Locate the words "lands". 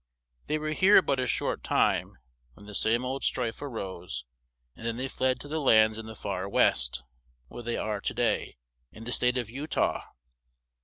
5.61-5.99